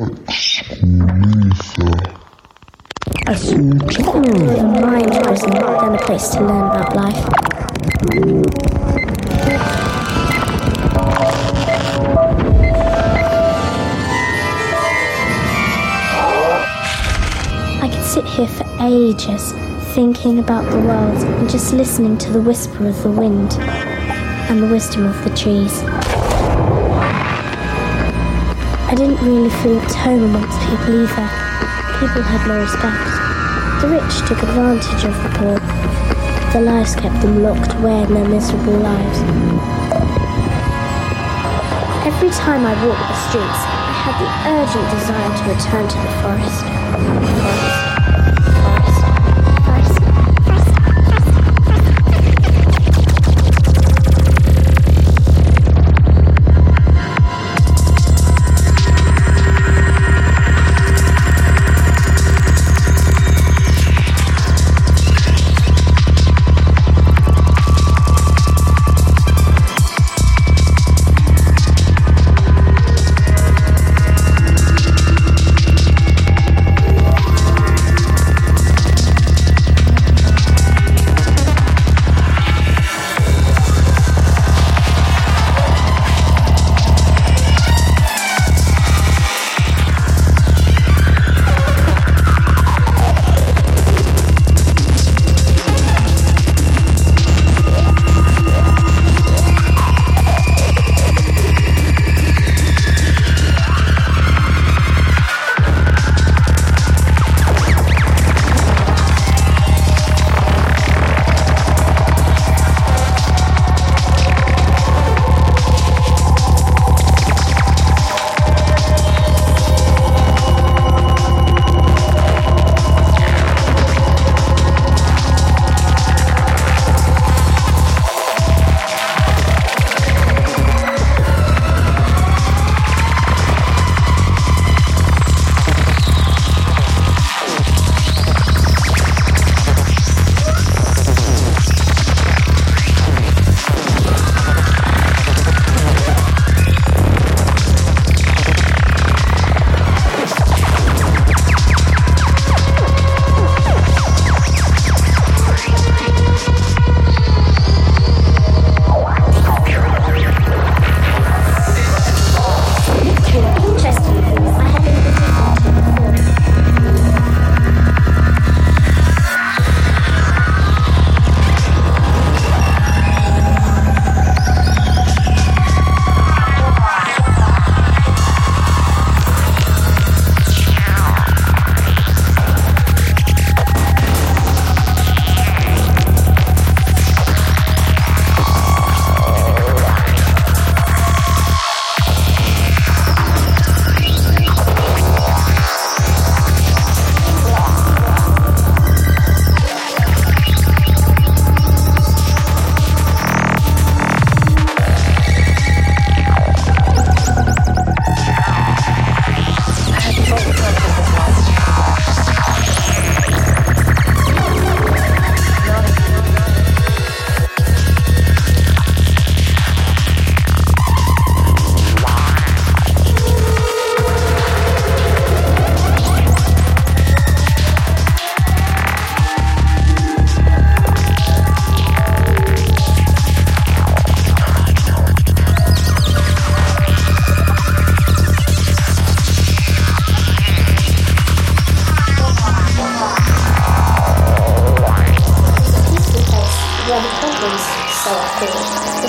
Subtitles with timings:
[0.00, 0.22] A mind
[5.24, 7.28] prison than a place to learn about life.
[17.82, 19.52] I could sit here for ages,
[19.96, 23.52] thinking about the world and just listening to the whisper of the wind
[24.48, 25.82] and the wisdom of the trees.
[28.88, 31.28] I didn't really feel at home amongst people either.
[32.00, 33.04] People had no respect.
[33.84, 35.60] The rich took advantage of the poor.
[36.52, 39.20] Their lives kept them locked away in their miserable lives.
[42.08, 46.12] Every time I walked the streets, I had the urgent desire to return to the
[46.24, 46.64] forest.
[46.64, 47.97] The forest.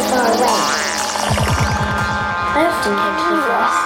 [0.10, 0.58] far away.
[2.58, 3.82] I often came to you first.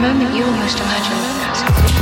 [0.00, 1.97] moment you almost imagined.